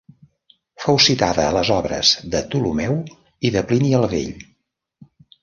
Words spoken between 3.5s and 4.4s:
de Plini el Vell.